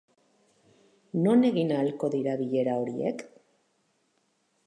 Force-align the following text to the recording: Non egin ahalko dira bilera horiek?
Non 1.25 1.45
egin 1.49 1.73
ahalko 1.75 2.09
dira 2.15 2.35
bilera 2.41 2.79
horiek? 2.85 3.21